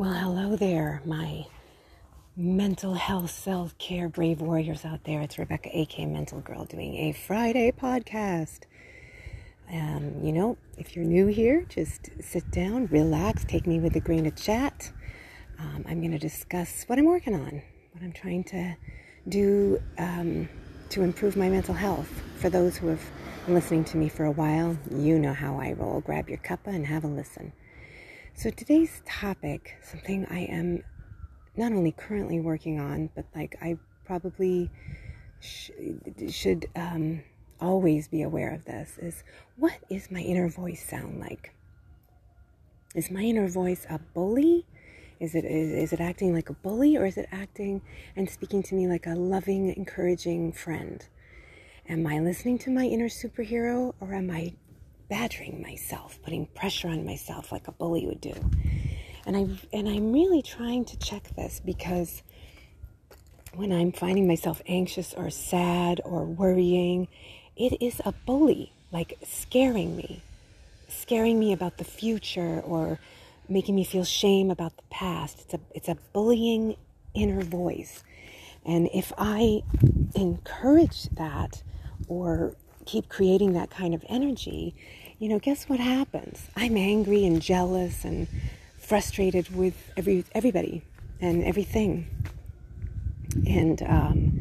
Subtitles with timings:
[0.00, 1.44] Well, hello there, my
[2.34, 5.20] mental health self care brave warriors out there.
[5.20, 8.60] It's Rebecca, aka Mental Girl, doing a Friday podcast.
[9.70, 14.00] Um, you know, if you're new here, just sit down, relax, take me with a
[14.00, 14.90] grain of chat.
[15.58, 17.60] Um, I'm going to discuss what I'm working on,
[17.92, 18.74] what I'm trying to
[19.28, 20.48] do um,
[20.88, 22.08] to improve my mental health.
[22.36, 23.04] For those who have
[23.44, 26.00] been listening to me for a while, you know how I roll.
[26.00, 27.52] Grab your cuppa and have a listen.
[28.34, 30.82] So today's topic, something I am
[31.56, 33.76] not only currently working on, but like I
[34.06, 34.70] probably
[35.40, 35.70] sh-
[36.30, 37.22] should um,
[37.60, 39.24] always be aware of this, is
[39.56, 41.54] what is my inner voice sound like?
[42.94, 44.64] Is my inner voice a bully?
[45.18, 47.82] Is it is, is it acting like a bully or is it acting
[48.16, 51.04] and speaking to me like a loving, encouraging friend?
[51.88, 54.54] Am I listening to my inner superhero or am I
[55.10, 58.34] badgering myself, putting pressure on myself like a bully would do.
[59.26, 59.46] And I
[59.76, 62.22] and I'm really trying to check this because
[63.54, 67.08] when I'm finding myself anxious or sad or worrying,
[67.56, 70.22] it is a bully, like scaring me,
[70.88, 73.00] scaring me about the future or
[73.48, 75.40] making me feel shame about the past.
[75.40, 76.76] It's a it's a bullying
[77.12, 78.04] inner voice.
[78.64, 79.62] And if I
[80.14, 81.62] encourage that
[82.08, 84.74] or keep creating that kind of energy,
[85.20, 86.48] you know, guess what happens?
[86.56, 88.26] I'm angry and jealous and
[88.78, 90.82] frustrated with every everybody
[91.20, 92.08] and everything.
[93.46, 94.40] And um,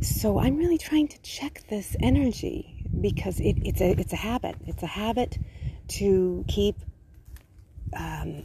[0.00, 4.56] so I'm really trying to check this energy because it, it's a it's a habit.
[4.66, 5.38] It's a habit
[5.88, 6.76] to keep
[7.94, 8.44] um,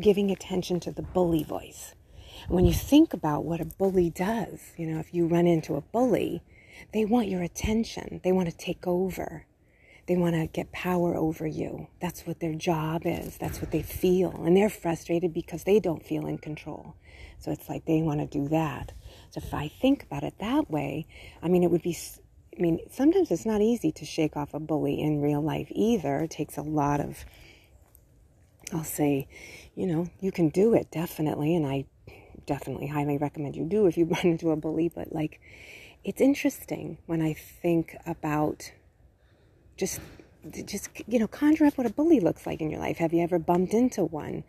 [0.00, 1.94] giving attention to the bully voice.
[2.48, 5.80] when you think about what a bully does, you know, if you run into a
[5.80, 6.42] bully,
[6.92, 8.20] they want your attention.
[8.24, 9.44] They want to take over.
[10.08, 11.88] They want to get power over you.
[12.00, 13.36] That's what their job is.
[13.36, 14.42] That's what they feel.
[14.42, 16.94] And they're frustrated because they don't feel in control.
[17.38, 18.92] So it's like they want to do that.
[19.28, 21.06] So if I think about it that way,
[21.42, 21.94] I mean, it would be,
[22.58, 26.20] I mean, sometimes it's not easy to shake off a bully in real life either.
[26.20, 27.26] It takes a lot of,
[28.72, 29.28] I'll say,
[29.74, 31.54] you know, you can do it definitely.
[31.54, 31.84] And I
[32.46, 34.88] definitely highly recommend you do if you run into a bully.
[34.88, 35.38] But like,
[36.02, 38.72] it's interesting when I think about
[39.78, 40.00] just
[40.66, 42.98] just you know conjure up what a bully looks like in your life.
[42.98, 44.44] Have you ever bumped into one?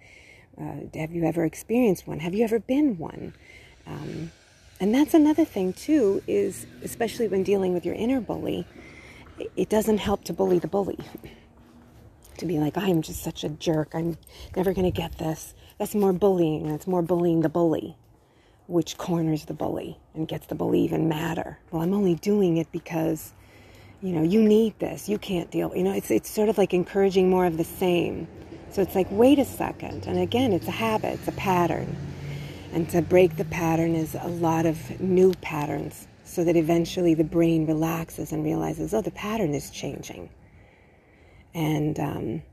[0.60, 2.20] Uh, have you ever experienced one?
[2.20, 3.34] Have you ever been one?
[3.88, 4.32] Um,
[4.82, 8.66] and that's another thing too is especially when dealing with your inner bully
[9.56, 11.00] it doesn't help to bully the bully.
[12.40, 13.92] To be like i'm just such a jerk.
[13.94, 14.18] I'm
[14.56, 15.54] never going to get this.
[15.78, 16.68] That's more bullying.
[16.68, 17.96] That's more bullying the bully
[18.68, 21.60] which corners the bully and gets the bully even madder.
[21.72, 23.34] Well i'm only doing it because
[24.02, 25.10] you know, you need this.
[25.10, 25.76] You can't deal.
[25.76, 28.28] You know, it's it's sort of like encouraging more of the same.
[28.72, 30.06] So it's like, wait a second.
[30.06, 31.96] And again, it's a habit, it's a pattern.
[32.72, 37.24] And to break the pattern is a lot of new patterns so that eventually the
[37.24, 40.30] brain relaxes and realizes, oh, the pattern is changing.
[41.56, 42.44] And um,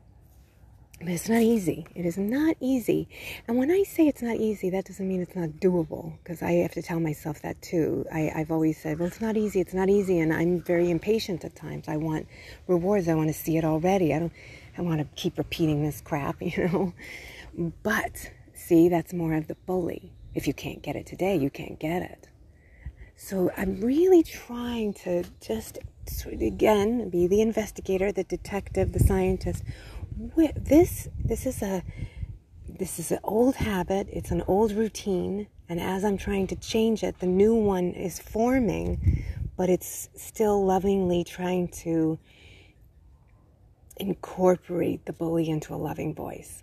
[0.99, 1.87] but it's not easy.
[1.95, 3.09] It is not easy.
[3.47, 6.53] And when I say it's not easy, that doesn't mean it's not doable, because I
[6.53, 8.07] have to tell myself that too.
[8.13, 10.19] I, have always said, well, it's not easy, it's not easy.
[10.21, 11.87] And I'm very impatient at times.
[11.87, 12.27] I want
[12.67, 14.15] rewards, I want to see it already.
[14.15, 14.33] I don't,
[14.79, 17.73] I want to keep repeating this crap, you know.
[17.83, 20.13] But see, that's more of the bully.
[20.35, 22.29] If you can't get it today, you can't get it.
[23.17, 25.79] So I'm really trying to just,
[26.27, 29.63] again, be the investigator, the detective, the scientist
[30.17, 31.83] this this is a
[32.69, 34.09] this is an old habit.
[34.11, 35.49] It's an old routine.
[35.69, 39.25] And as i'm trying to change it the new one is forming
[39.57, 42.19] but it's still lovingly trying to
[43.97, 46.63] incorporate the bully into a loving voice.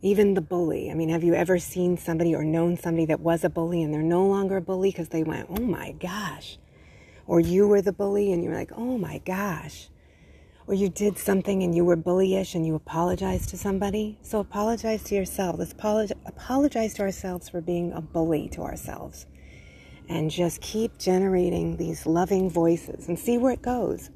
[0.00, 0.90] Even the bully.
[0.90, 3.92] I mean have you ever seen somebody or known somebody that was a bully and
[3.92, 6.58] they're no longer a bully because they went oh my gosh.
[7.26, 9.88] Or you were the bully and you're like oh my gosh
[10.66, 14.18] or you did something and you were bullyish and you apologized to somebody.
[14.22, 15.56] So apologize to yourself.
[15.58, 19.26] Let's apologize to ourselves for being a bully to ourselves.
[20.08, 24.10] And just keep generating these loving voices and see where it goes.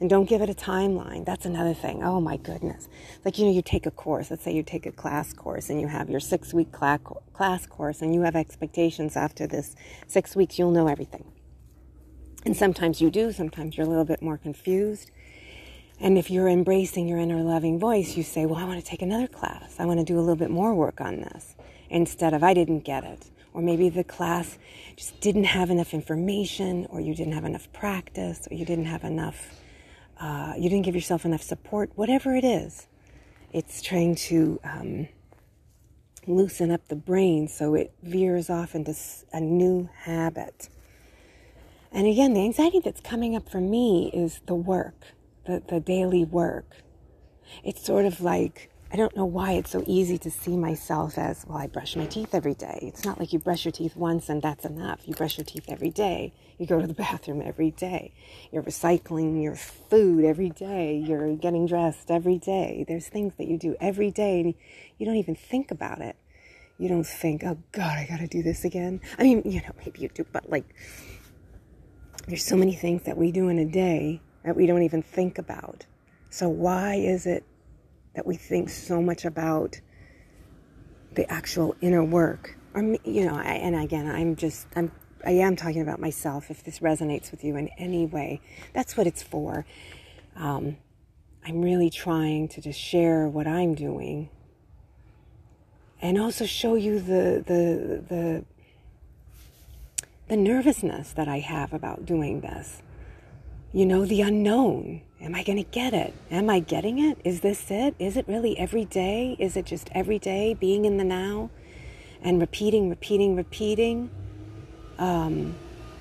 [0.00, 1.26] And don't give it a timeline.
[1.26, 2.02] That's another thing.
[2.02, 2.88] Oh my goodness.
[3.22, 4.30] Like, you know, you take a course.
[4.30, 8.00] Let's say you take a class course and you have your six week class course
[8.00, 9.76] and you have expectations after this
[10.06, 11.24] six weeks, you'll know everything.
[12.46, 15.10] And sometimes you do, sometimes you're a little bit more confused.
[16.00, 19.02] And if you're embracing your inner loving voice, you say, Well, I want to take
[19.02, 19.76] another class.
[19.78, 21.54] I want to do a little bit more work on this
[21.90, 23.30] instead of I didn't get it.
[23.52, 24.56] Or maybe the class
[24.96, 29.02] just didn't have enough information, or you didn't have enough practice, or you didn't have
[29.02, 29.60] enough,
[30.20, 32.86] uh, you didn't give yourself enough support, whatever it is.
[33.52, 35.08] It's trying to um,
[36.26, 38.94] loosen up the brain so it veers off into
[39.32, 40.68] a new habit.
[41.92, 45.06] And again, the anxiety that's coming up for me is the work,
[45.50, 46.76] the, the daily work.
[47.64, 51.44] It's sort of like I don't know why it's so easy to see myself as,
[51.46, 52.80] well, I brush my teeth every day.
[52.82, 55.06] It's not like you brush your teeth once and that's enough.
[55.06, 56.32] You brush your teeth every day.
[56.58, 58.12] You go to the bathroom every day.
[58.50, 60.96] You're recycling your food every day.
[60.96, 62.84] You're getting dressed every day.
[62.88, 64.40] There's things that you do every day.
[64.40, 64.54] And
[64.98, 66.16] you don't even think about it.
[66.76, 69.00] You don't think, oh God, I got to do this again.
[69.20, 70.64] I mean, you know, maybe you do, but like,
[72.26, 75.38] there's so many things that we do in a day that we don't even think
[75.38, 75.86] about.
[76.30, 77.44] So why is it
[78.14, 79.80] that we think so much about
[81.12, 82.56] the actual inner work?
[82.74, 84.92] Or you know I, and again i'm just i'm
[85.26, 88.40] i am talking about myself if this resonates with you in any way.
[88.72, 89.66] That's what it's for.
[90.36, 90.76] Um,
[91.44, 94.28] i'm really trying to just share what i'm doing
[96.00, 98.44] and also show you the the the
[100.28, 102.82] the nervousness that i have about doing this
[103.72, 106.14] you know the unknown Am I going to get it?
[106.30, 107.18] Am I getting it?
[107.24, 107.94] Is this it?
[107.98, 109.36] Is it really every day?
[109.38, 111.50] Is it just every day being in the now
[112.22, 114.10] and repeating, repeating, repeating?
[114.98, 115.54] Um,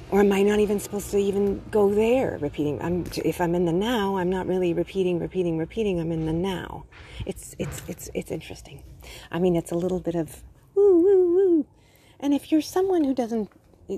[0.09, 2.81] or am I not even supposed to even go there repeating?
[2.81, 5.99] I'm, if I'm in the now, I'm not really repeating, repeating, repeating.
[5.99, 6.85] I'm in the now.
[7.25, 8.83] It's, it's, it's, it's interesting.
[9.31, 10.43] I mean, it's a little bit of
[10.75, 11.65] woo, woo, woo.
[12.21, 13.51] And if you're someone who doesn't,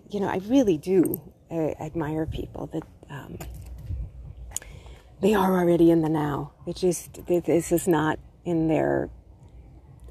[0.10, 1.22] you know, I really do
[1.52, 3.38] uh, admire people that, um,
[5.22, 6.52] they are already in the now.
[6.66, 9.10] It just, this is not in their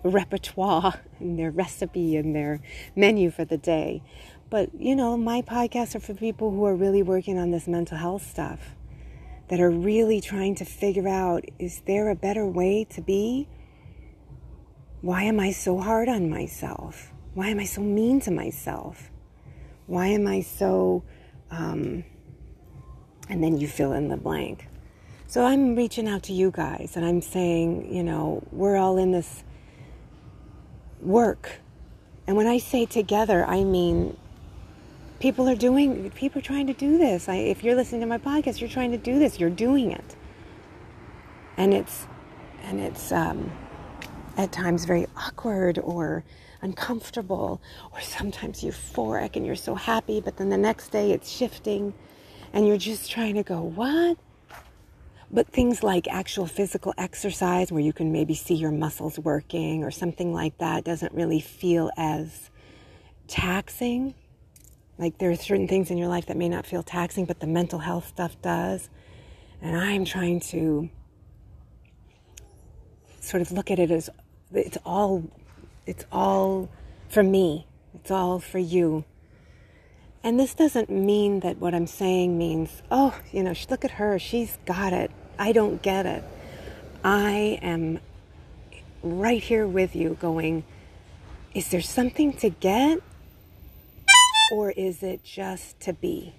[0.02, 2.60] repertoire, in their recipe, in their
[2.96, 4.02] menu for the day.
[4.48, 7.98] But, you know, my podcasts are for people who are really working on this mental
[7.98, 8.74] health stuff,
[9.48, 13.48] that are really trying to figure out is there a better way to be?
[15.00, 17.12] Why am I so hard on myself?
[17.34, 19.10] Why am I so mean to myself?
[19.86, 21.02] Why am I so,
[21.50, 22.04] um,
[23.28, 24.68] and then you fill in the blank.
[25.30, 29.12] So I'm reaching out to you guys and I'm saying, you know, we're all in
[29.12, 29.44] this
[31.00, 31.60] work.
[32.26, 34.16] And when I say together, I mean
[35.20, 37.28] people are doing people are trying to do this.
[37.28, 39.38] I, if you're listening to my podcast, you're trying to do this.
[39.38, 40.16] You're doing it.
[41.56, 42.08] And it's
[42.64, 43.52] and it's um,
[44.36, 46.24] at times very awkward or
[46.60, 47.62] uncomfortable
[47.92, 51.94] or sometimes euphoric and you're so happy, but then the next day it's shifting
[52.52, 54.18] and you're just trying to go, "What?
[55.32, 59.90] But things like actual physical exercise where you can maybe see your muscles working or
[59.90, 62.50] something like that doesn't really feel as
[63.28, 64.14] taxing.
[64.98, 67.46] Like there are certain things in your life that may not feel taxing, but the
[67.46, 68.90] mental health stuff does.
[69.62, 70.90] And I'm trying to
[73.20, 74.10] sort of look at it as
[74.52, 75.30] it's all
[75.86, 76.68] it's all
[77.08, 77.66] for me.
[77.94, 79.04] It's all for you.
[80.22, 84.18] And this doesn't mean that what I'm saying means, oh, you know, look at her,
[84.18, 85.10] she's got it.
[85.40, 86.22] I don't get it.
[87.02, 87.98] I am
[89.02, 90.64] right here with you going,
[91.54, 93.00] is there something to get?
[94.52, 96.34] Or is it just to be?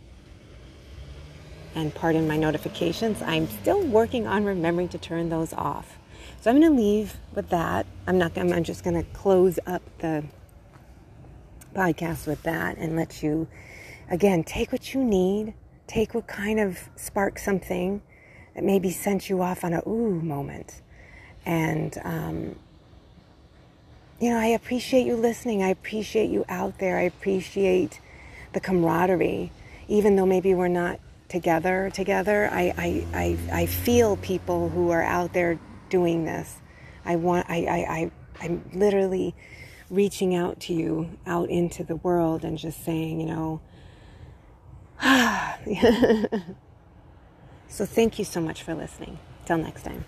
[1.73, 5.97] And pardon my notifications, I'm still working on remembering to turn those off.
[6.41, 7.87] So I'm going to leave with that.
[8.05, 8.37] I'm not.
[8.37, 10.23] I'm just going to close up the
[11.73, 13.47] podcast with that and let you,
[14.11, 15.55] again, take what you need.
[15.87, 18.03] Take what kind of sparks something
[18.53, 20.81] that maybe sent you off on a ooh moment.
[21.45, 22.55] And, um,
[24.19, 25.63] you know, I appreciate you listening.
[25.63, 26.97] I appreciate you out there.
[26.97, 27.99] I appreciate
[28.53, 29.51] the camaraderie.
[29.87, 35.03] Even though maybe we're not together together, I, I, I, I feel people who are
[35.03, 36.57] out there doing this.
[37.03, 39.33] I want, I, I, I, I'm literally
[39.89, 43.61] reaching out to you out into the world and just saying, you know,
[47.71, 49.17] So thank you so much for listening.
[49.45, 50.03] Till next time.